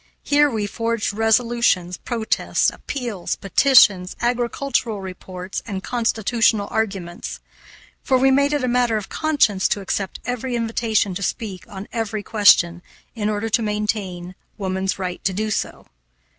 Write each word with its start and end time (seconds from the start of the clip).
Here 0.23 0.49
we 0.49 0.65
forged 0.65 1.13
resolutions, 1.13 1.97
protests, 1.97 2.71
appeals, 2.71 3.35
petitions, 3.35 4.15
agricultural 4.19 4.99
reports, 4.99 5.61
and 5.67 5.83
constitutional 5.83 6.67
arguments; 6.71 7.39
for 8.01 8.17
we 8.17 8.31
made 8.31 8.51
it 8.51 8.63
a 8.63 8.67
matter 8.67 8.97
of 8.97 9.09
conscience 9.09 9.67
to 9.67 9.79
accept 9.79 10.19
every 10.25 10.55
invitation 10.55 11.13
to 11.13 11.21
speak 11.21 11.65
on 11.67 11.87
every 11.93 12.23
question, 12.23 12.81
in 13.13 13.29
order 13.29 13.47
to 13.49 13.61
maintain 13.61 14.33
woman's 14.57 14.97
right 14.97 15.23
to 15.23 15.33
do 15.33 15.51
so. 15.51 15.85